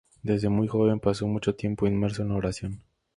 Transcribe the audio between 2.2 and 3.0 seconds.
en la oración.